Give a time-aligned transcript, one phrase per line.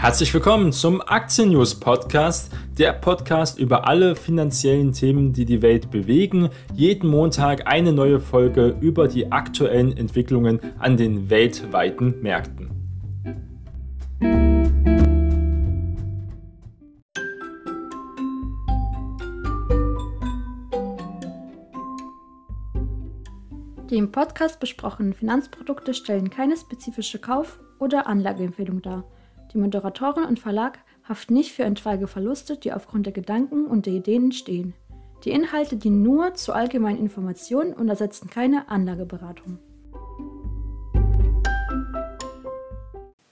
[0.00, 5.90] Herzlich willkommen zum Aktien News Podcast, der Podcast über alle finanziellen Themen, die die Welt
[5.90, 6.50] bewegen.
[6.72, 12.70] Jeden Montag eine neue Folge über die aktuellen Entwicklungen an den weltweiten Märkten.
[23.90, 29.02] Die im Podcast besprochenen Finanzprodukte stellen keine spezifische Kauf- oder Anlageempfehlung dar.
[29.54, 33.94] Die Moderatorin und Verlag haften nicht für etwaige Verluste, die aufgrund der Gedanken und der
[33.94, 34.74] Ideen entstehen.
[35.24, 39.58] Die Inhalte dienen nur zur allgemeinen Information und ersetzen keine Anlageberatung.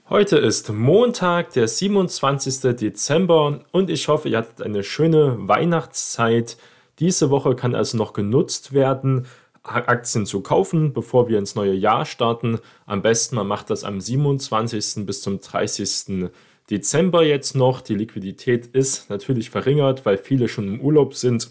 [0.09, 2.77] Heute ist Montag, der 27.
[2.77, 6.57] Dezember und ich hoffe, ihr hattet eine schöne Weihnachtszeit.
[6.99, 9.27] Diese Woche kann also noch genutzt werden,
[9.69, 12.59] Aktien zu kaufen, bevor wir ins neue Jahr starten.
[12.87, 15.07] Am besten, man macht das am 27.
[15.07, 16.31] bis zum 30.
[16.71, 17.81] Dezember jetzt noch.
[17.81, 21.51] Die Liquidität ist natürlich verringert, weil viele schon im Urlaub sind.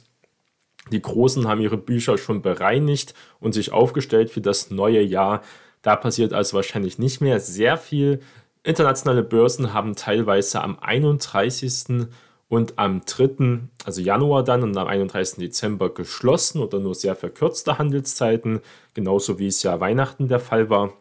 [0.91, 5.41] Die Großen haben ihre Bücher schon bereinigt und sich aufgestellt für das neue Jahr.
[5.81, 8.21] Da passiert also wahrscheinlich nicht mehr sehr viel.
[8.63, 12.07] Internationale Börsen haben teilweise am 31
[12.47, 15.39] und am 3., also Januar dann und am 31.
[15.39, 18.61] Dezember geschlossen oder nur sehr verkürzte Handelszeiten,
[18.93, 20.93] genauso wie es ja Weihnachten der Fall war.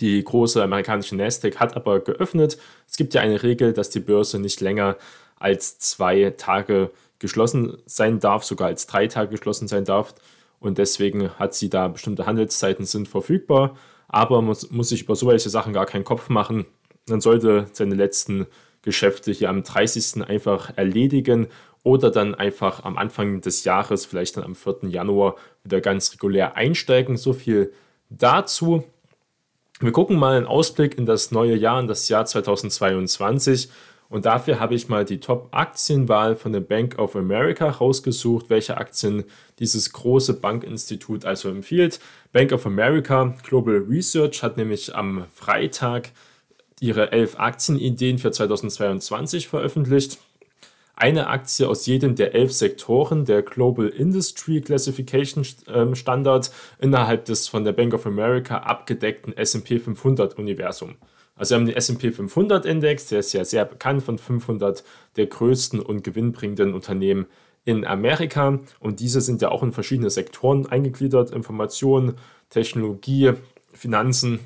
[0.00, 2.58] Die große amerikanische Nasdaq hat aber geöffnet.
[2.86, 4.96] Es gibt ja eine Regel, dass die Börse nicht länger
[5.36, 10.14] als zwei Tage geschlossen sein darf, sogar als drei Tage geschlossen sein darf.
[10.60, 13.76] Und deswegen hat sie da bestimmte Handelszeiten sind verfügbar.
[14.08, 16.66] Aber man muss, muss sich über solche Sachen gar keinen Kopf machen.
[17.08, 18.46] Man sollte seine letzten
[18.88, 20.26] Geschäfte hier am 30.
[20.26, 21.48] einfach erledigen
[21.82, 24.88] oder dann einfach am Anfang des Jahres, vielleicht dann am 4.
[24.88, 27.18] Januar, wieder ganz regulär einsteigen.
[27.18, 27.70] So viel
[28.08, 28.82] dazu.
[29.80, 33.68] Wir gucken mal einen Ausblick in das neue Jahr, in das Jahr 2022.
[34.08, 39.24] Und dafür habe ich mal die Top-Aktienwahl von der Bank of America rausgesucht, welche Aktien
[39.58, 42.00] dieses große Bankinstitut also empfiehlt.
[42.32, 46.12] Bank of America Global Research hat nämlich am Freitag
[46.80, 50.18] ihre elf Aktienideen für 2022 veröffentlicht.
[50.94, 56.50] Eine Aktie aus jedem der elf Sektoren der Global Industry Classification ähm, Standard
[56.80, 60.96] innerhalb des von der Bank of America abgedeckten SP 500 Universum.
[61.36, 64.82] Also wir haben den SP 500 Index, der ist ja sehr bekannt von 500
[65.16, 67.26] der größten und gewinnbringenden Unternehmen
[67.64, 68.58] in Amerika.
[68.80, 72.14] Und diese sind ja auch in verschiedene Sektoren eingegliedert: Information,
[72.50, 73.34] Technologie,
[73.72, 74.40] Finanzen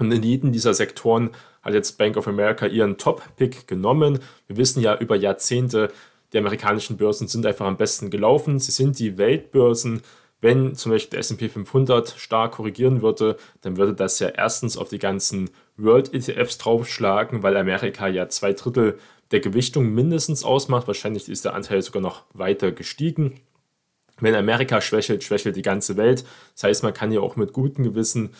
[0.00, 1.30] und in jedem dieser Sektoren
[1.62, 4.18] hat jetzt Bank of America ihren Top-Pick genommen.
[4.46, 5.92] Wir wissen ja über Jahrzehnte,
[6.32, 8.58] die amerikanischen Börsen sind einfach am besten gelaufen.
[8.58, 10.02] Sie sind die Weltbörsen.
[10.40, 14.88] Wenn zum Beispiel der SP 500 stark korrigieren würde, dann würde das ja erstens auf
[14.88, 18.98] die ganzen World ETFs draufschlagen, weil Amerika ja zwei Drittel
[19.32, 20.86] der Gewichtung mindestens ausmacht.
[20.86, 23.40] Wahrscheinlich ist der Anteil sogar noch weiter gestiegen.
[24.18, 26.24] Wenn Amerika schwächelt, schwächelt die ganze Welt.
[26.54, 28.30] Das heißt, man kann ja auch mit gutem Gewissen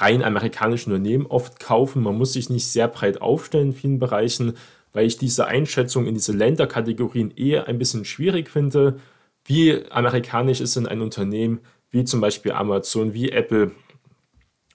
[0.00, 2.02] rein amerikanischen Unternehmen oft kaufen.
[2.02, 4.54] Man muss sich nicht sehr breit aufstellen in vielen Bereichen,
[4.92, 9.00] weil ich diese Einschätzung in diese Länderkategorien eher ein bisschen schwierig finde.
[9.44, 11.60] Wie amerikanisch ist denn ein Unternehmen
[11.90, 13.70] wie zum Beispiel Amazon, wie Apple,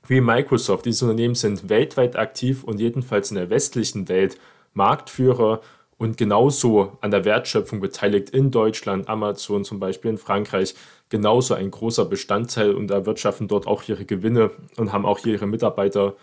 [0.08, 0.85] wie Microsoft?
[0.85, 4.38] Diese Unternehmen sind weltweit aktiv und jedenfalls in der westlichen Welt
[4.74, 5.62] Marktführer
[6.00, 10.74] und genauso an der Wertschöpfung beteiligt in Deutschland, Amazon zum Beispiel in Frankreich,
[11.10, 15.46] genauso ein großer Bestandteil und erwirtschaften dort auch ihre Gewinne und haben auch hier ihre
[15.46, 16.16] Mitarbeiter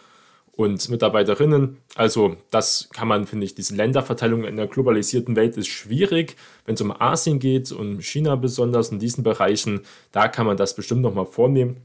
[0.53, 1.76] und Mitarbeiterinnen.
[1.94, 6.36] Also das kann man, finde ich, diese Länderverteilung in der globalisierten Welt ist schwierig.
[6.65, 10.75] Wenn es um Asien geht und China besonders in diesen Bereichen, da kann man das
[10.75, 11.82] bestimmt nochmal vornehmen.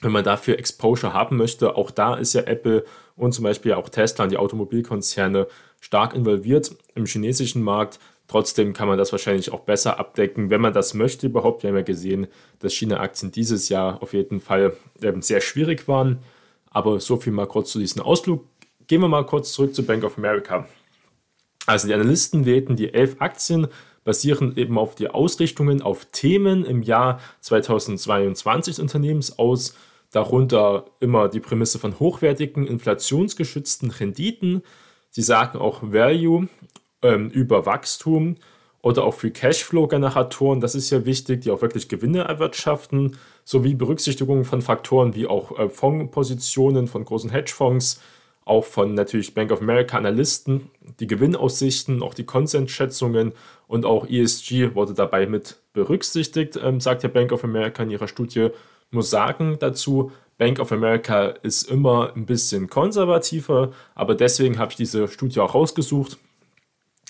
[0.00, 3.88] Wenn man dafür Exposure haben möchte, auch da ist ja Apple und zum Beispiel auch
[3.88, 5.46] Tesla und die Automobilkonzerne
[5.84, 7.98] stark involviert im chinesischen Markt.
[8.26, 11.62] Trotzdem kann man das wahrscheinlich auch besser abdecken, wenn man das möchte überhaupt.
[11.62, 12.26] Wir haben ja gesehen,
[12.60, 16.20] dass China-Aktien dieses Jahr auf jeden Fall ähm, sehr schwierig waren.
[16.70, 18.46] Aber so viel mal kurz zu diesem Ausflug.
[18.86, 20.66] Gehen wir mal kurz zurück zu Bank of America.
[21.66, 23.68] Also die Analysten wählten die elf Aktien,
[24.04, 29.74] basieren eben auf die Ausrichtungen auf Themen im Jahr 2022 des Unternehmens aus.
[30.12, 34.62] Darunter immer die Prämisse von hochwertigen, inflationsgeschützten Renditen,
[35.14, 36.48] Sie sagen auch Value
[37.00, 38.34] ähm, über Wachstum
[38.82, 40.60] oder auch Free Cashflow-Generatoren.
[40.60, 45.56] Das ist ja wichtig, die auch wirklich Gewinne erwirtschaften, sowie Berücksichtigung von Faktoren wie auch
[45.56, 48.02] äh, Fondspositionen von großen Hedgefonds,
[48.44, 50.68] auch von natürlich Bank of America Analysten,
[50.98, 53.34] die Gewinnaussichten, auch die Konsensschätzungen
[53.68, 58.08] und auch ESG wurde dabei mit berücksichtigt, ähm, sagt ja Bank of America in ihrer
[58.08, 58.48] Studie.
[58.90, 64.76] Muss sagen dazu, Bank of America ist immer ein bisschen konservativer, aber deswegen habe ich
[64.76, 66.18] diese Studie auch rausgesucht.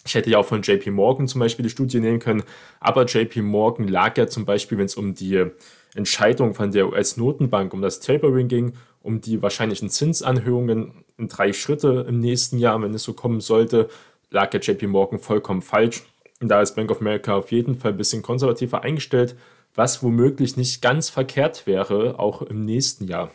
[0.06, 2.43] Ich hätte ja auch von JP Morgan zum Beispiel die Studie nehmen können,
[2.81, 5.47] aber JP Morgan lag ja zum Beispiel, wenn es um die
[5.94, 12.05] Entscheidung von der US-Notenbank, um das Tapering ging, um die wahrscheinlichen Zinsanhöhungen in drei Schritte
[12.09, 13.88] im nächsten Jahr, wenn es so kommen sollte,
[14.31, 16.03] lag ja JP Morgan vollkommen falsch.
[16.41, 19.37] Und da ist Bank of America auf jeden Fall ein bisschen konservativer eingestellt,
[19.75, 23.31] was womöglich nicht ganz verkehrt wäre, auch im nächsten Jahr.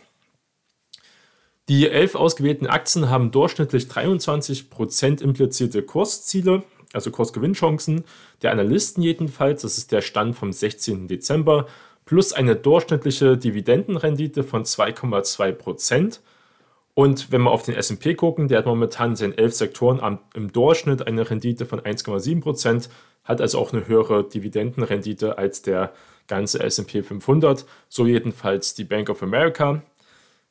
[1.68, 8.04] Die elf ausgewählten Aktien haben durchschnittlich 23% implizierte Kursziele, also Kursgewinnchancen,
[8.42, 11.06] der Analysten jedenfalls, das ist der Stand vom 16.
[11.06, 11.68] Dezember,
[12.04, 16.18] plus eine durchschnittliche Dividendenrendite von 2,2%.
[16.94, 20.52] Und wenn wir auf den SP gucken, der hat momentan in seinen elf Sektoren im
[20.52, 22.88] Durchschnitt eine Rendite von 1,7%,
[23.24, 25.92] hat also auch eine höhere Dividendenrendite als der
[26.26, 29.82] ganze SP 500, so jedenfalls die Bank of America.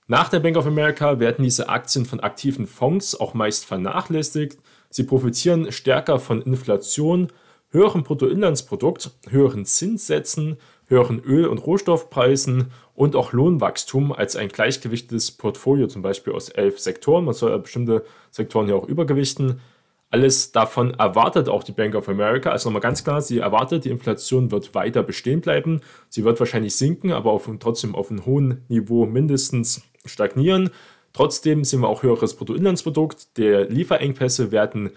[0.07, 4.57] Nach der Bank of America werden diese Aktien von aktiven Fonds auch meist vernachlässigt.
[4.89, 7.31] Sie profitieren stärker von Inflation,
[7.69, 10.57] höherem Bruttoinlandsprodukt, höheren Zinssätzen,
[10.89, 16.79] höheren Öl- und Rohstoffpreisen und auch Lohnwachstum als ein gleichgewichtetes Portfolio, zum Beispiel aus elf
[16.79, 17.25] Sektoren.
[17.25, 19.61] Man soll bestimmte Sektoren ja auch übergewichten.
[20.11, 22.49] Alles davon erwartet auch die Bank of America.
[22.49, 25.81] Also nochmal ganz klar, sie erwartet, die Inflation wird weiter bestehen bleiben.
[26.09, 30.71] Sie wird wahrscheinlich sinken, aber auf, trotzdem auf einem hohen Niveau mindestens stagnieren.
[31.13, 33.37] Trotzdem sehen wir auch höheres Bruttoinlandsprodukt.
[33.37, 34.89] Der Lieferengpässe werden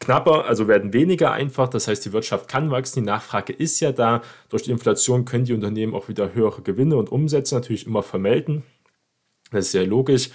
[0.00, 1.68] knapper, also werden weniger einfach.
[1.68, 4.22] Das heißt, die Wirtschaft kann wachsen, die Nachfrage ist ja da.
[4.48, 8.62] Durch die Inflation können die Unternehmen auch wieder höhere Gewinne und Umsätze natürlich immer vermelden.
[9.50, 10.30] Das ist sehr logisch.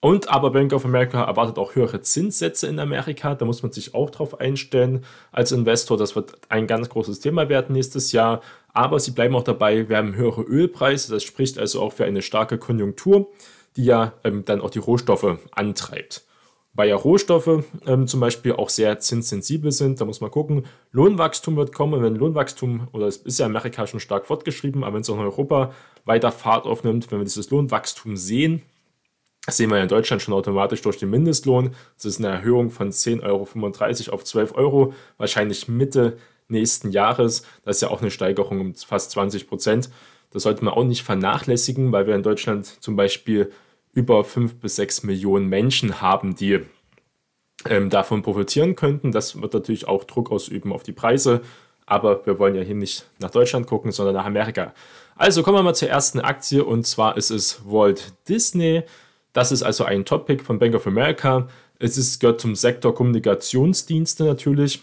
[0.00, 3.34] Und aber Bank of America erwartet auch höhere Zinssätze in Amerika.
[3.34, 5.96] Da muss man sich auch drauf einstellen als Investor.
[5.96, 8.40] Das wird ein ganz großes Thema werden nächstes Jahr.
[8.72, 11.12] Aber sie bleiben auch dabei, wir haben höhere Ölpreise.
[11.12, 13.28] Das spricht also auch für eine starke Konjunktur,
[13.76, 16.27] die ja ähm, dann auch die Rohstoffe antreibt.
[16.78, 20.00] Weil ja Rohstoffe ähm, zum Beispiel auch sehr zinssensibel sind.
[20.00, 22.04] Da muss man gucken, Lohnwachstum wird kommen.
[22.04, 25.16] Wenn Lohnwachstum, oder es ist ja in Amerika schon stark fortgeschrieben, aber wenn es auch
[25.16, 25.72] in Europa
[26.04, 28.62] weiter Fahrt aufnimmt, wenn wir dieses Lohnwachstum sehen,
[29.44, 31.74] das sehen wir ja in Deutschland schon automatisch durch den Mindestlohn.
[31.96, 36.16] Das ist eine Erhöhung von 10,35 Euro auf 12 Euro, wahrscheinlich Mitte
[36.46, 37.42] nächsten Jahres.
[37.64, 39.90] Das ist ja auch eine Steigerung um fast 20 Prozent.
[40.30, 43.50] Das sollte man auch nicht vernachlässigen, weil wir in Deutschland zum Beispiel
[43.98, 46.60] über 5 bis 6 Millionen Menschen haben, die
[47.68, 49.10] ähm, davon profitieren könnten.
[49.10, 51.40] Das wird natürlich auch Druck ausüben auf die Preise.
[51.84, 54.72] Aber wir wollen ja hier nicht nach Deutschland gucken, sondern nach Amerika.
[55.16, 58.84] Also kommen wir mal zur ersten Aktie und zwar ist es Walt Disney.
[59.32, 61.48] Das ist also ein Topic von Bank of America.
[61.80, 64.80] Es ist, gehört zum Sektor Kommunikationsdienste natürlich.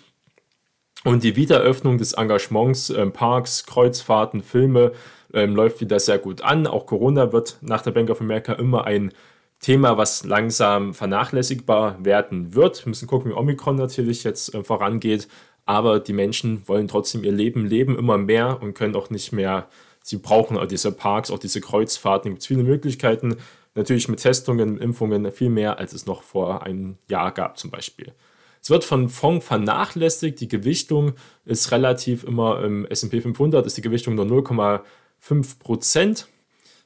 [1.05, 4.91] Und die Wiedereröffnung des Engagements, äh, Parks, Kreuzfahrten, Filme
[5.35, 6.65] ähm, läuft wieder sehr gut an.
[6.65, 9.11] Auch Corona wird nach der Bank of America immer ein
[9.59, 12.85] Thema, was langsam vernachlässigbar werden wird.
[12.85, 15.27] Wir müssen gucken, wie Omikron natürlich jetzt äh, vorangeht.
[15.65, 19.67] Aber die Menschen wollen trotzdem ihr Leben leben immer mehr und können auch nicht mehr.
[20.03, 22.31] Sie brauchen auch diese Parks, auch diese Kreuzfahrten.
[22.31, 23.37] Es gibt viele Möglichkeiten.
[23.73, 28.13] Natürlich mit Testungen, Impfungen viel mehr, als es noch vor einem Jahr gab zum Beispiel.
[28.61, 30.39] Es wird von Fonds vernachlässigt.
[30.39, 34.81] Die Gewichtung ist relativ immer im S&P 500 ist die Gewichtung nur 0,5
[35.59, 36.27] Prozent.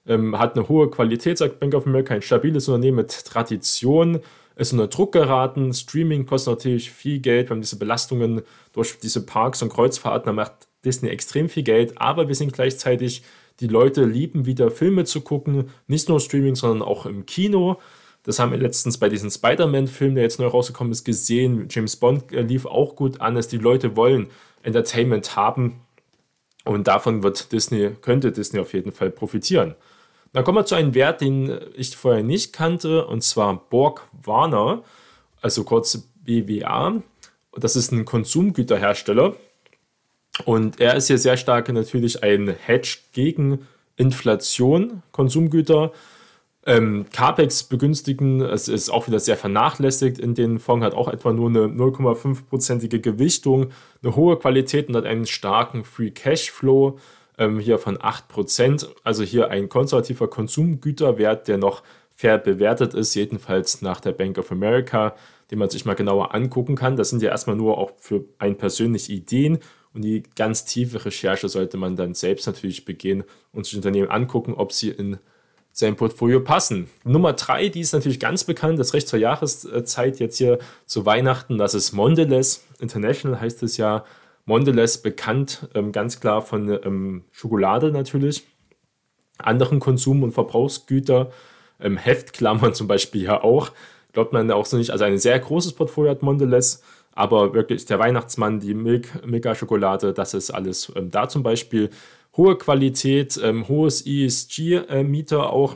[0.08, 4.20] Ähm, hat eine hohe Qualität, sagt Bank of America, ein stabiles Unternehmen mit Tradition,
[4.56, 5.74] ist unter Druck geraten.
[5.74, 7.48] Streaming kostet natürlich viel Geld.
[7.48, 8.42] Wir haben diese Belastungen
[8.74, 13.24] durch diese Parks und Kreuzfahrten, da macht Disney extrem viel Geld, aber wir sind gleichzeitig
[13.60, 17.78] die Leute lieben wieder Filme zu gucken, nicht nur Streaming, sondern auch im Kino.
[18.24, 21.68] Das haben wir letztens bei diesem Spider-Man-Film, der jetzt neu rausgekommen ist, gesehen.
[21.70, 24.28] James Bond äh, lief auch gut an, dass die Leute wollen
[24.64, 25.82] Entertainment haben.
[26.66, 29.76] Und davon wird Disney, könnte Disney auf jeden Fall profitieren.
[30.34, 34.84] Dann kommen wir zu einem Wert, den ich vorher nicht kannte, und zwar Borg Warner,
[35.42, 37.02] also kurz BWA.
[37.56, 39.36] Das ist ein Konsumgüterhersteller.
[40.46, 45.92] Und er ist hier sehr stark natürlich ein Hedge gegen Inflation, Konsumgüter.
[46.66, 51.32] Ähm, CAPEX begünstigen, es ist auch wieder sehr vernachlässigt in den Fonds, hat auch etwa
[51.32, 53.72] nur eine 0,5-prozentige Gewichtung,
[54.04, 57.00] eine hohe Qualität und hat einen starken Free Cashflow
[57.38, 58.88] ähm, hier von 8%.
[59.04, 61.82] Also hier ein konservativer Konsumgüterwert, der noch
[62.14, 65.16] fair bewertet ist, jedenfalls nach der Bank of America,
[65.52, 66.98] den man sich mal genauer angucken kann.
[66.98, 69.60] Das sind ja erstmal nur auch für einen persönliche Ideen
[69.94, 73.24] und die ganz tiefe Recherche sollte man dann selbst natürlich begehen
[73.54, 75.18] und sich Unternehmen angucken, ob sie in
[75.72, 76.90] sein Portfolio passen.
[77.04, 81.58] Nummer drei, die ist natürlich ganz bekannt, das recht zur Jahreszeit jetzt hier zu Weihnachten,
[81.58, 84.04] das ist Mondelez International, heißt es ja.
[84.46, 88.48] Mondelez bekannt, ähm, ganz klar von ähm, Schokolade natürlich.
[89.38, 91.32] anderen Konsum- und Verbrauchsgüter,
[91.80, 93.72] ähm, Heftklammern zum Beispiel ja auch,
[94.12, 94.90] glaubt man auch so nicht.
[94.90, 96.82] Also ein sehr großes Portfolio hat Mondelez,
[97.14, 101.90] aber wirklich der Weihnachtsmann, die Milk, Milka-Schokolade, das ist alles da zum Beispiel.
[102.40, 105.76] Hohe Qualität, ähm, hohes ESG-Mieter auch.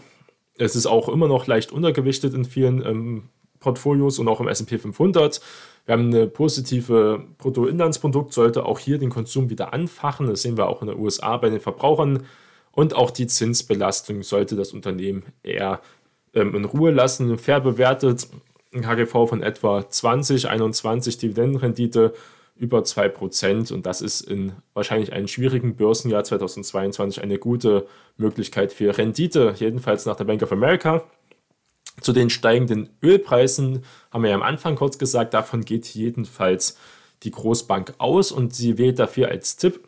[0.58, 3.24] Es ist auch immer noch leicht untergewichtet in vielen ähm,
[3.60, 5.42] Portfolios und auch im S&P 500.
[5.86, 10.28] Wir haben eine positive Bruttoinlandsprodukt, sollte auch hier den Konsum wieder anfachen.
[10.28, 12.24] Das sehen wir auch in den USA bei den Verbrauchern.
[12.72, 15.82] Und auch die Zinsbelastung sollte das Unternehmen eher
[16.34, 17.38] ähm, in Ruhe lassen.
[17.40, 18.30] Fair bewertet,
[18.74, 22.14] ein KGV von etwa 20, 21, Dividendenrendite
[22.56, 23.74] über 2%.
[23.74, 30.06] Und das ist in wahrscheinlich einem schwierigen Börsenjahr 2022 eine gute Möglichkeit für Rendite, jedenfalls
[30.06, 31.04] nach der Bank of America.
[32.02, 36.78] Zu den steigenden Ölpreisen haben wir ja am Anfang kurz gesagt, davon geht jedenfalls
[37.24, 39.88] die Großbank aus und sie wählt dafür als Tipp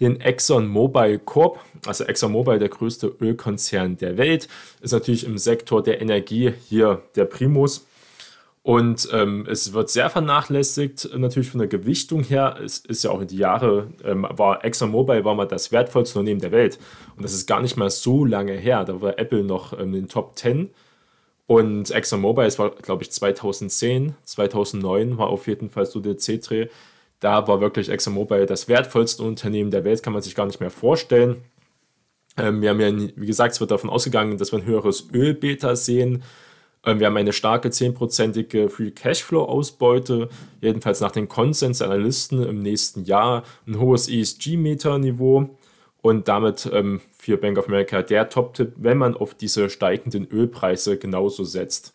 [0.00, 1.60] den ExxonMobil Corp.
[1.86, 4.48] Also ExxonMobil, der größte Ölkonzern der Welt,
[4.80, 7.86] ist natürlich im Sektor der Energie hier der Primus.
[8.68, 12.58] Und ähm, es wird sehr vernachlässigt, natürlich von der Gewichtung her.
[12.62, 16.42] Es ist ja auch in die Jahre, ähm, war ExxonMobil war mal das wertvollste Unternehmen
[16.42, 16.78] der Welt.
[17.16, 18.84] Und das ist gar nicht mal so lange her.
[18.84, 20.68] Da war Apple noch ähm, in den Top 10
[21.46, 26.66] und ExxonMobil, es war, glaube ich, 2010, 2009 war auf jeden Fall so der C-Dreh.
[27.20, 30.68] Da war wirklich ExxonMobil das wertvollste Unternehmen der Welt, kann man sich gar nicht mehr
[30.68, 31.38] vorstellen.
[32.36, 35.74] Ähm, wir haben ja, wie gesagt, es wird davon ausgegangen, dass wir ein höheres Ölbeta
[35.74, 36.22] sehen.
[36.88, 40.30] Ähm, wir haben eine starke 10%ige Free Cashflow-Ausbeute,
[40.62, 43.44] jedenfalls nach den Konsens-Analysten im nächsten Jahr.
[43.66, 45.50] Ein hohes ESG-Meter-Niveau
[46.00, 50.98] und damit ähm, für Bank of America der Top-Tipp, wenn man auf diese steigenden Ölpreise
[50.98, 51.92] genauso setzt.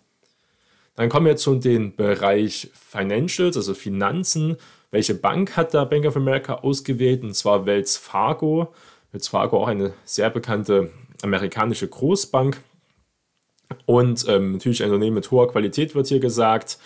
[0.96, 4.58] Dann kommen wir zu dem Bereich Financials, also Finanzen.
[4.92, 7.24] Welche Bank hat da Bank of America ausgewählt?
[7.24, 8.72] Und zwar Wells Fargo.
[9.12, 10.92] Wells Fargo auch eine sehr bekannte
[11.24, 12.62] amerikanische Großbank.
[13.86, 16.78] Und ähm, natürlich ein Unternehmen mit hoher Qualität wird hier gesagt.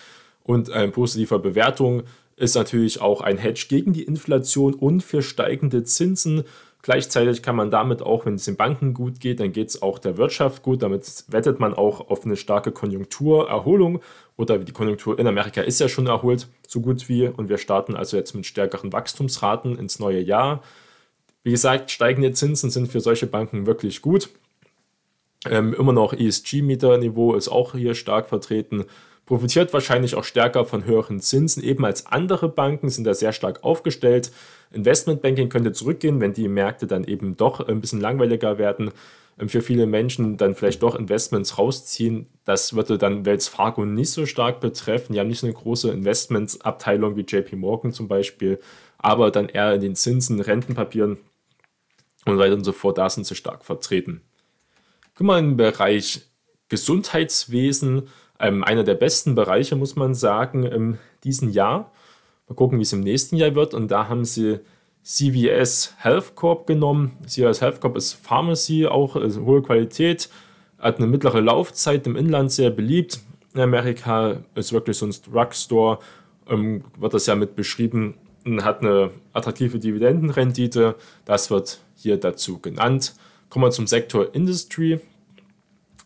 [0.43, 2.03] Und eine positive Bewertung
[2.37, 6.43] ist natürlich auch ein Hedge gegen die Inflation und für steigende Zinsen.
[6.83, 9.99] Gleichzeitig kann man damit auch, wenn es den Banken gut geht, dann geht es auch
[9.99, 10.83] der Wirtschaft gut.
[10.83, 14.01] Damit wettet man auch auf eine starke Konjunkturerholung
[14.37, 17.27] oder die Konjunktur in Amerika ist ja schon erholt, so gut wie.
[17.27, 20.61] Und wir starten also jetzt mit stärkeren Wachstumsraten ins neue Jahr.
[21.43, 24.29] Wie gesagt, steigende Zinsen sind für solche Banken wirklich gut.
[25.45, 28.85] Ähm, immer noch ESG-Mieterniveau ist auch hier stark vertreten
[29.27, 33.63] profitiert wahrscheinlich auch stärker von höheren Zinsen, eben als andere Banken sind da sehr stark
[33.63, 34.31] aufgestellt.
[34.71, 38.91] Investmentbanking könnte zurückgehen, wenn die Märkte dann eben doch ein bisschen langweiliger werden.
[39.37, 42.27] Ähm, für viele Menschen dann vielleicht doch Investments rausziehen.
[42.45, 45.13] Das würde dann Wells Fargo nicht so stark betreffen.
[45.13, 48.59] Die haben nicht so eine große Investmentsabteilung wie JP Morgan zum Beispiel,
[48.97, 51.17] aber dann eher in den Zinsen, Rentenpapieren
[52.25, 52.97] und weiter und so fort.
[52.97, 54.21] Da sind sie stark vertreten.
[55.17, 56.21] Guck mal im Bereich
[56.69, 58.03] Gesundheitswesen
[58.39, 61.91] ähm, einer der besten Bereiche, muss man sagen, in diesem Jahr.
[62.47, 63.73] Mal gucken, wie es im nächsten Jahr wird.
[63.73, 64.59] Und da haben sie
[65.01, 67.17] CVS Health Corp genommen.
[67.25, 70.29] CVS Health Corp ist Pharmacy, auch also hohe Qualität,
[70.77, 73.19] hat eine mittlere Laufzeit im Inland sehr beliebt.
[73.55, 75.97] In Amerika ist wirklich so ein Drugstore,
[76.47, 78.13] ähm, wird das ja mit beschrieben,
[78.61, 80.93] hat eine attraktive Dividendenrendite.
[81.25, 83.15] Das wird hier dazu genannt.
[83.49, 84.99] Kommen wir zum Sektor Industry,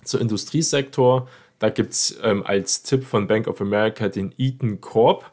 [0.04, 1.28] zur Industriesektor.
[1.60, 5.32] Da gibt es ähm, als Tipp von Bank of America den Eaton Corp.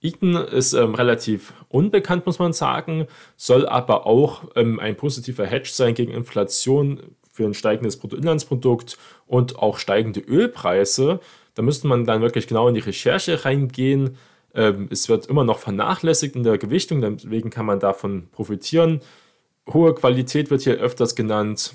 [0.00, 3.06] Eaton ist ähm, relativ unbekannt, muss man sagen,
[3.36, 7.00] soll aber auch ähm, ein positiver Hedge sein gegen Inflation
[7.32, 11.20] für ein steigendes Bruttoinlandsprodukt und auch steigende Ölpreise.
[11.54, 14.16] Da müsste man dann wirklich genau in die Recherche reingehen.
[14.54, 19.00] Ähm, es wird immer noch vernachlässigt in der Gewichtung, deswegen kann man davon profitieren.
[19.72, 21.74] Hohe Qualität wird hier öfters genannt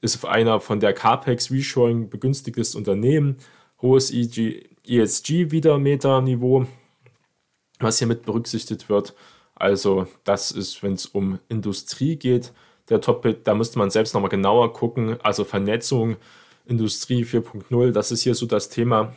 [0.00, 3.36] ist einer von der CAPEX Reshoring begünstigtes Unternehmen,
[3.82, 6.64] hohes ESG-Wiedermeter-Niveau,
[7.78, 9.14] was hier mit berücksichtigt wird.
[9.54, 12.54] Also das ist, wenn es um Industrie geht,
[12.88, 15.18] der Top-Bit, da müsste man selbst nochmal genauer gucken.
[15.22, 16.16] Also Vernetzung,
[16.66, 19.14] Industrie 4.0, das ist hier so das Thema.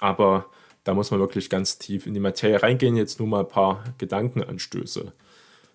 [0.00, 0.46] Aber
[0.84, 2.96] da muss man wirklich ganz tief in die Materie reingehen.
[2.96, 5.12] Jetzt nur mal ein paar Gedankenanstöße.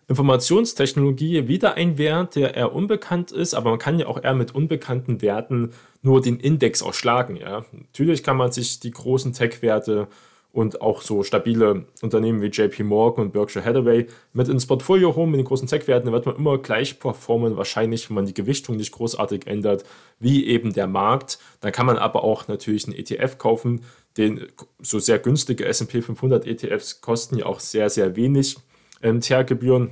[0.09, 4.55] Informationstechnologie wieder ein Wert, der eher unbekannt ist, aber man kann ja auch eher mit
[4.55, 7.35] unbekannten Werten nur den Index ausschlagen.
[7.35, 7.63] Ja.
[7.71, 10.07] Natürlich kann man sich die großen Tech-Werte
[10.51, 15.29] und auch so stabile Unternehmen wie JP Morgan und Berkshire Hathaway mit ins Portfolio holen
[15.29, 18.77] mit den großen Tech-Werten, da wird man immer gleich performen, wahrscheinlich, wenn man die Gewichtung
[18.77, 19.85] nicht großartig ändert,
[20.19, 21.37] wie eben der Markt.
[21.61, 23.83] Dann kann man aber auch natürlich einen ETF kaufen,
[24.17, 24.47] den
[24.81, 28.57] so sehr günstige S&P 500 ETFs kosten ja auch sehr, sehr wenig
[29.01, 29.91] ähm, TR-Gebühren.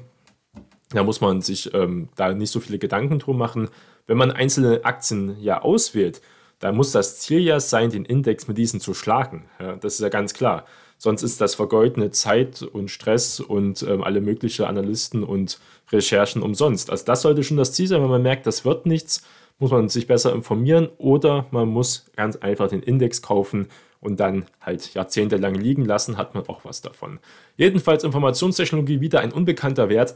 [0.92, 3.70] Da muss man sich ähm, da nicht so viele Gedanken drum machen.
[4.06, 6.22] Wenn man einzelne Aktien ja auswählt,
[6.60, 9.46] dann muss das Ziel ja sein, den Index mit diesen zu schlagen.
[9.60, 10.66] Ja, das ist ja ganz klar.
[10.98, 15.60] Sonst ist das vergeudene Zeit und Stress und ähm, alle möglichen Analysten und
[15.92, 16.90] Recherchen umsonst.
[16.90, 19.22] Also das sollte schon das Ziel sein, wenn man merkt, das wird nichts,
[19.60, 23.68] muss man sich besser informieren oder man muss ganz einfach den Index kaufen
[24.00, 27.20] und dann halt jahrzehntelang liegen lassen, hat man auch was davon.
[27.56, 30.16] Jedenfalls Informationstechnologie wieder ein unbekannter Wert,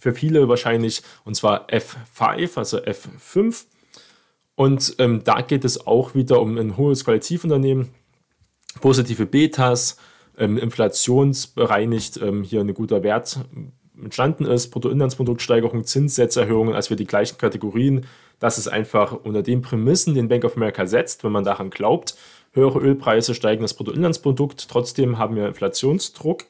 [0.00, 3.64] für viele wahrscheinlich, und zwar F5, also F5.
[4.54, 7.88] Und ähm, da geht es auch wieder um ein hohes Qualitivunternehmen,
[8.80, 9.96] positive Betas,
[10.36, 13.38] ähm, inflationsbereinigt ähm, hier ein guter Wert
[14.00, 18.06] entstanden ist, Bruttoinlandsproduktsteigerung, Zinssatzerhöhungen, als wir die gleichen Kategorien.
[18.40, 22.16] Das ist einfach unter den Prämissen, den Bank of America setzt, wenn man daran glaubt.
[22.54, 26.44] Höhere Ölpreise steigen das Bruttoinlandsprodukt, trotzdem haben wir Inflationsdruck.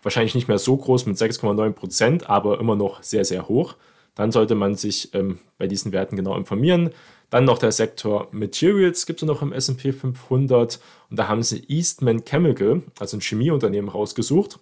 [0.00, 3.74] Wahrscheinlich nicht mehr so groß mit 6,9 Prozent, aber immer noch sehr, sehr hoch.
[4.14, 6.90] Dann sollte man sich ähm, bei diesen Werten genau informieren.
[7.30, 10.80] Dann noch der Sektor Materials gibt es noch im SP 500
[11.10, 14.60] und da haben sie Eastman Chemical, also ein Chemieunternehmen, rausgesucht.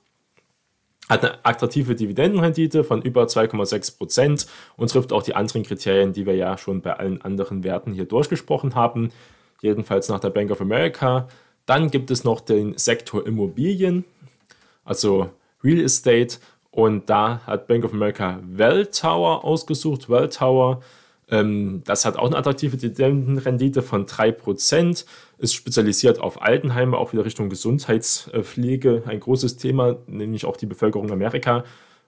[1.09, 6.27] Hat eine attraktive Dividendenrendite von über 2,6 Prozent und trifft auch die anderen Kriterien, die
[6.27, 9.11] wir ja schon bei allen anderen Werten hier durchgesprochen haben.
[9.61, 11.29] Jedenfalls nach der Bank of America.
[11.67, 14.05] Dann gibt es noch den Sektor Immobilien,
[14.85, 15.31] also
[15.63, 16.39] Real Estate.
[16.71, 20.09] Und da hat Bank of America Welltower ausgesucht.
[20.09, 20.81] Welltower
[21.31, 25.05] ähm, das hat auch eine attraktive Dividendenrendite von 3%,
[25.39, 29.03] ist spezialisiert auf Altenheime, auch wieder Richtung Gesundheitspflege.
[29.07, 31.65] Ein großes Thema, nämlich auch die Bevölkerung Amerika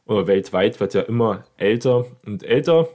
[0.06, 2.88] oder weltweit wird ja immer älter und älter.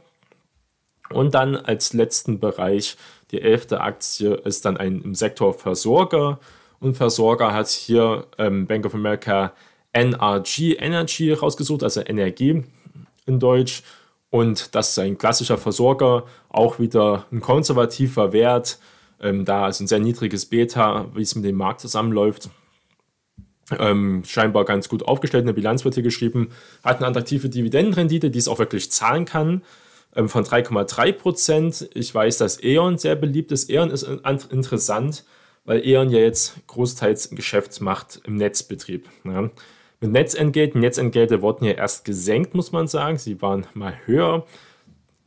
[1.12, 2.98] Und dann als letzten Bereich,
[3.32, 6.40] die elfte Aktie ist dann ein im Sektor Versorger.
[6.80, 9.54] Und Versorger hat hier ähm, Bank of America
[9.94, 12.64] NRG Energy rausgesucht, also Energie
[13.26, 13.84] in Deutsch.
[14.30, 18.80] Und das ist ein klassischer Versorger, auch wieder ein konservativer Wert.
[19.22, 22.50] Ähm, da ist ein sehr niedriges Beta, wie es mit dem Markt zusammenläuft.
[23.80, 25.44] Ähm, scheinbar ganz gut aufgestellt.
[25.44, 26.50] Eine Bilanz wird hier geschrieben.
[26.84, 29.64] Hat eine attraktive Dividendenrendite, die es auch wirklich zahlen kann,
[30.16, 31.90] ähm, von 3,3 Prozent.
[31.94, 33.70] Ich weiß, dass E.ON sehr beliebt ist.
[33.70, 35.24] E.ON ist interessant,
[35.66, 39.10] weil E.ON ja jetzt großteils Geschäft macht im Netzbetrieb.
[39.24, 39.50] Ja.
[40.02, 40.82] Mit Netzentgelten.
[40.82, 43.18] Netzentgelte wurden ja erst gesenkt, muss man sagen.
[43.18, 44.46] Sie waren mal höher,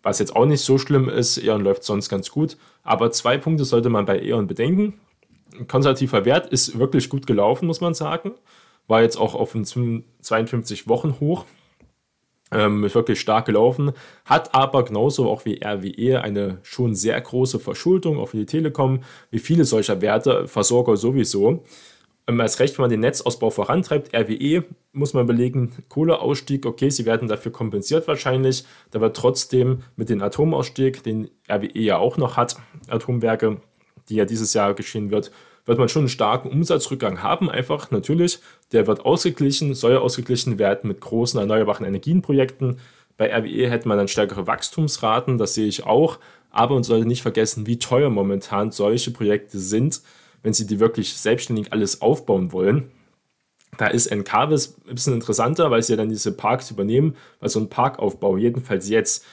[0.02, 1.38] was jetzt auch nicht so schlimm ist.
[1.38, 2.56] E.ON läuft sonst ganz gut.
[2.82, 4.94] Aber zwei Punkte sollte man bei E.ON bedenken.
[5.58, 8.32] Ein konservativer Wert ist wirklich gut gelaufen, muss man sagen.
[8.86, 11.44] War jetzt auch auf einen 52 Wochen hoch.
[12.50, 13.92] Ähm, ist wirklich stark gelaufen,
[14.24, 19.00] hat aber genauso auch wie RWE eine schon sehr große Verschuldung, auch für die Telekom,
[19.30, 21.64] wie viele solcher Werte, Versorger sowieso.
[22.28, 24.14] Ähm, als recht, wenn man den Netzausbau vorantreibt.
[24.14, 28.64] RWE muss man belegen, Kohleausstieg, okay, sie werden dafür kompensiert wahrscheinlich.
[28.90, 32.56] Da wird trotzdem mit dem Atomausstieg, den RWE ja auch noch hat,
[32.88, 33.60] Atomwerke,
[34.08, 35.32] die ja dieses Jahr geschehen wird,
[35.68, 37.48] wird man schon einen starken Umsatzrückgang haben.
[37.48, 38.40] Einfach natürlich,
[38.72, 42.80] der wird ausgeglichen, soll ausgeglichen werden mit großen erneuerbaren Energienprojekten.
[43.16, 46.18] Bei RWE hätte man dann stärkere Wachstumsraten, das sehe ich auch.
[46.50, 50.00] Aber man sollte nicht vergessen, wie teuer momentan solche Projekte sind
[50.42, 52.90] wenn sie die wirklich selbstständig alles aufbauen wollen.
[53.76, 57.60] Da ist Encarvis ein bisschen interessanter, weil sie ja dann diese Parks übernehmen, weil so
[57.60, 59.24] ein Parkaufbau, jedenfalls jetzt,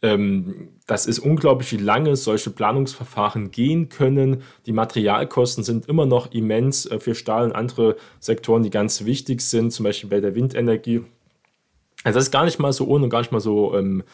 [0.00, 4.42] das ist unglaublich, wie lange solche Planungsverfahren gehen können.
[4.66, 9.40] Die Materialkosten sind immer noch immens äh, für Stahl und andere Sektoren, die ganz wichtig
[9.40, 11.04] sind, zum Beispiel bei der Windenergie.
[12.04, 14.04] Also das ist gar nicht mal so ohne und gar nicht mal so ähm,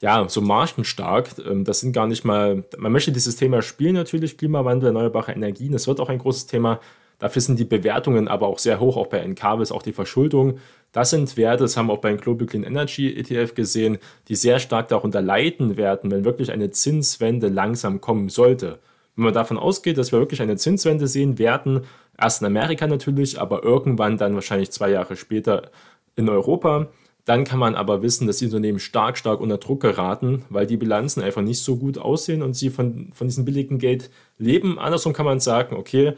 [0.00, 1.30] ja, so margenstark.
[1.44, 5.72] Ähm, das sind gar nicht mal, man möchte dieses Thema spielen natürlich, Klimawandel, erneuerbare Energien,
[5.72, 6.80] das wird auch ein großes Thema.
[7.18, 10.58] Dafür sind die Bewertungen aber auch sehr hoch, auch bei Encarvis, auch die Verschuldung.
[10.92, 14.60] Das sind Werte, das haben wir auch beim Global Clean Energy ETF gesehen, die sehr
[14.60, 18.78] stark darunter leiden werden, wenn wirklich eine Zinswende langsam kommen sollte.
[19.16, 21.82] Wenn man davon ausgeht, dass wir wirklich eine Zinswende sehen werden,
[22.16, 25.70] erst in Amerika natürlich, aber irgendwann dann wahrscheinlich zwei Jahre später
[26.14, 26.88] in Europa,
[27.24, 30.78] dann kann man aber wissen, dass die Unternehmen stark, stark unter Druck geraten, weil die
[30.78, 34.78] Bilanzen einfach nicht so gut aussehen und sie von, von diesem billigen Geld leben.
[34.78, 36.14] Andersrum kann man sagen, okay,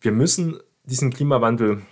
[0.00, 1.82] wir müssen diesen Klimawandel,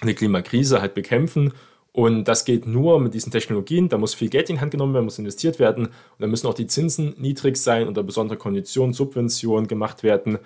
[0.00, 1.52] eine Klimakrise halt bekämpfen
[1.92, 3.90] und das geht nur mit diesen Technologien.
[3.90, 5.86] Da muss viel Geld in die Hand genommen werden, muss investiert werden.
[5.86, 10.38] Und da müssen auch die Zinsen niedrig sein, unter besonderen Konditionen, Subventionen gemacht werden.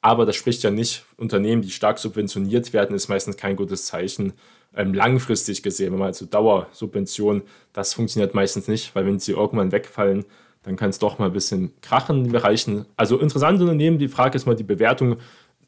[0.00, 4.32] Aber das spricht ja nicht, Unternehmen, die stark subventioniert werden, ist meistens kein gutes Zeichen
[4.76, 5.92] ähm, langfristig gesehen.
[5.92, 10.24] Wenn man also Dauersubvention, das funktioniert meistens nicht, weil wenn sie irgendwann wegfallen,
[10.62, 12.86] dann kann es doch mal ein bisschen krachen in den Bereichen.
[12.96, 15.16] Also interessante Unternehmen, die Frage ist mal die Bewertung.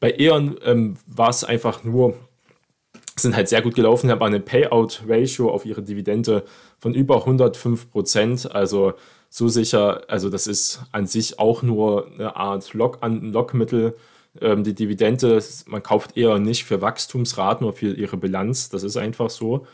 [0.04, 2.12] Bei E.ON ähm, war es einfach nur
[3.16, 6.44] sind halt sehr gut gelaufen, haben eine Payout-Ratio auf ihre Dividende
[6.78, 8.54] von über 105 Prozent.
[8.54, 8.92] Also
[9.30, 13.96] so sicher, also das ist an sich auch nur eine Art Lock Lockmittel.
[14.42, 18.68] Ähm, die Dividende, man kauft eher nicht für Wachstumsraten oder für ihre Bilanz.
[18.68, 19.66] Das ist einfach so.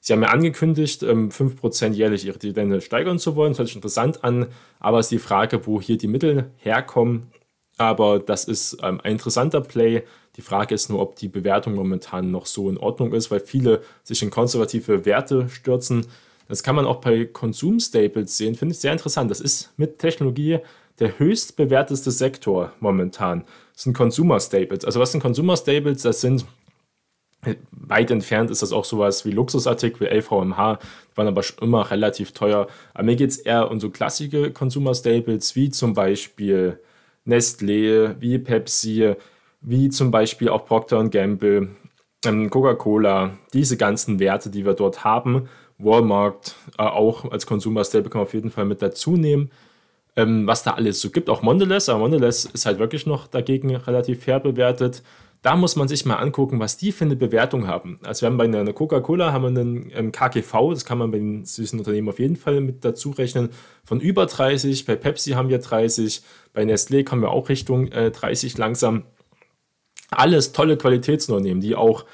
[0.00, 3.50] Sie haben ja angekündigt, 5% ähm, jährlich ihre Dividende steigern zu wollen.
[3.50, 4.46] Das hört sich interessant an,
[4.80, 7.30] aber es ist die Frage, wo hier die Mittel herkommen.
[7.76, 10.02] Aber das ist ähm, ein interessanter Play.
[10.36, 13.82] Die Frage ist nur, ob die Bewertung momentan noch so in Ordnung ist, weil viele
[14.02, 16.06] sich in konservative Werte stürzen.
[16.48, 19.30] Das kann man auch bei Konsumstaples sehen, finde ich sehr interessant.
[19.30, 20.58] Das ist mit Technologie
[20.98, 23.44] der höchst bewerteste Sektor momentan.
[23.72, 24.84] Das sind Consumer Staples.
[24.84, 26.02] Also was sind Consumer Staples?
[26.02, 26.44] Das sind
[27.72, 30.78] weit entfernt ist das auch sowas wie Luxusartikel, LVMH,
[31.12, 32.68] die waren aber schon immer relativ teuer.
[32.94, 36.80] Aber mir geht es eher um so klassische Consumer Staples, wie zum Beispiel
[37.26, 39.14] Nestlé, wie Pepsi,
[39.60, 41.70] wie zum Beispiel auch Procter Gamble,
[42.24, 45.48] ähm, Coca-Cola, diese ganzen Werte, die wir dort haben.
[45.78, 49.50] Walmart äh, auch als Consumer Staple kann man auf jeden Fall mit dazu nehmen.
[50.16, 53.74] Ähm, was da alles so gibt, auch Mondelez, aber Mondelez ist halt wirklich noch dagegen
[53.74, 55.02] relativ fair bewertet.
[55.44, 57.98] Da muss man sich mal angucken, was die für eine Bewertung haben.
[58.02, 61.18] Also wir haben bei einer Coca-Cola haben wir einen ähm, KGV, das kann man bei
[61.18, 63.50] den süßen Unternehmen auf jeden Fall mit dazu rechnen,
[63.84, 64.86] von über 30.
[64.86, 66.22] Bei Pepsi haben wir 30,
[66.54, 69.04] bei Nestlé kommen wir auch Richtung äh, 30 langsam.
[70.10, 72.06] Alles tolle Qualitätsunternehmen, die auch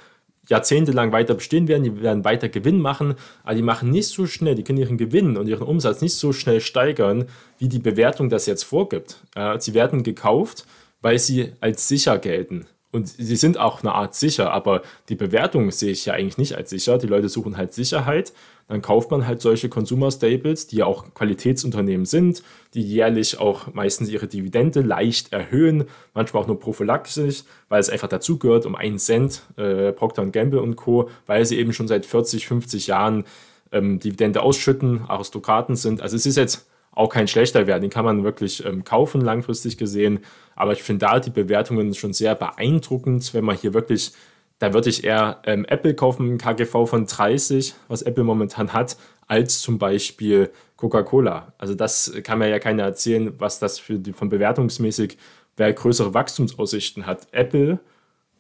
[0.48, 3.14] jahrzehntelang weiter bestehen werden, die werden weiter Gewinn machen,
[3.44, 6.32] aber die machen nicht so schnell, die können ihren Gewinn und ihren Umsatz nicht so
[6.32, 7.26] schnell steigern,
[7.58, 9.22] wie die Bewertung das jetzt vorgibt.
[9.36, 10.66] Äh, sie werden gekauft,
[11.00, 12.66] weil sie als sicher gelten.
[12.92, 16.56] Und sie sind auch eine Art sicher, aber die Bewertung sehe ich ja eigentlich nicht
[16.56, 16.98] als sicher.
[16.98, 18.32] Die Leute suchen halt Sicherheit.
[18.66, 22.42] Dann kauft man halt solche Consumer Staples, die ja auch Qualitätsunternehmen sind,
[22.74, 28.08] die jährlich auch meistens ihre Dividende leicht erhöhen, manchmal auch nur prophylaxisch, weil es einfach
[28.08, 32.46] dazugehört, um einen Cent, äh, Procter Gamble und Co., weil sie eben schon seit 40,
[32.46, 33.24] 50 Jahren
[33.72, 36.00] ähm, Dividende ausschütten, Aristokraten sind.
[36.00, 37.82] Also es ist jetzt auch kein schlechter Wert.
[37.82, 40.20] Den kann man wirklich ähm, kaufen, langfristig gesehen.
[40.56, 44.12] Aber ich finde da die Bewertungen schon sehr beeindruckend, wenn man hier wirklich,
[44.58, 49.60] da würde ich eher ähm, Apple kaufen, KGV von 30, was Apple momentan hat, als
[49.60, 51.52] zum Beispiel Coca-Cola.
[51.58, 55.16] Also das kann mir ja keiner erzählen, was das für die, von bewertungsmäßig,
[55.56, 57.28] wer größere Wachstumsaussichten hat.
[57.30, 57.78] Apple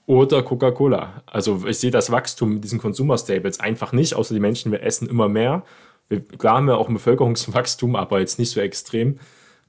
[0.06, 1.22] oder Coca-Cola.
[1.26, 4.82] Also ich sehe das Wachstum mit diesen Consumer Stables einfach nicht, außer die Menschen, wir
[4.82, 5.62] essen immer mehr
[6.10, 9.18] wir, klar haben wir auch ein Bevölkerungswachstum, aber jetzt nicht so extrem,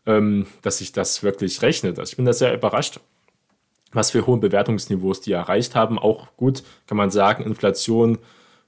[0.05, 1.99] ähm, dass sich das wirklich rechnet.
[1.99, 2.99] Also ich bin da sehr überrascht,
[3.93, 5.99] was für hohe Bewertungsniveaus die erreicht haben.
[5.99, 8.17] Auch gut kann man sagen, Inflation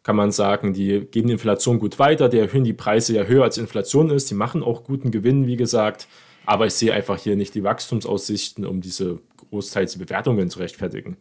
[0.04, 3.44] kann man sagen, die geben die Inflation gut weiter, die erhöhen die Preise ja höher
[3.44, 6.08] als Inflation ist, die machen auch guten Gewinn, wie gesagt.
[6.46, 11.16] Aber ich sehe einfach hier nicht die Wachstumsaussichten, um diese großteils Bewertungen zu rechtfertigen.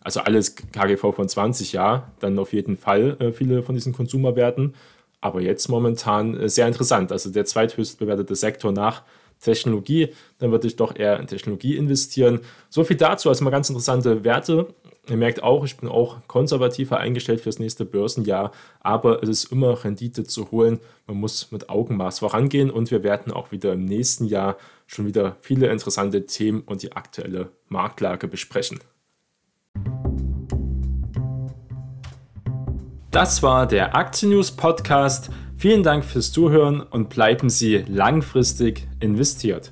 [0.00, 4.74] Also alles KGV von 20, ja, dann auf jeden Fall äh, viele von diesen Konsumerwerten
[5.22, 7.10] aber jetzt momentan äh, sehr interessant.
[7.10, 9.02] Also der zweithöchst bewertete Sektor nach
[9.40, 12.40] Technologie, dann würde ich doch eher in Technologie investieren.
[12.68, 14.68] So viel dazu, also mal ganz interessante Werte.
[15.08, 19.82] Ihr merkt auch, ich bin auch konservativer eingestellt fürs nächste Börsenjahr, aber es ist immer
[19.82, 20.78] Rendite zu holen.
[21.08, 24.56] Man muss mit Augenmaß vorangehen und wir werden auch wieder im nächsten Jahr
[24.86, 28.78] schon wieder viele interessante Themen und die aktuelle Marktlage besprechen.
[33.12, 35.28] Das war der Aktien News Podcast.
[35.58, 39.70] Vielen Dank fürs Zuhören und bleiben Sie langfristig investiert.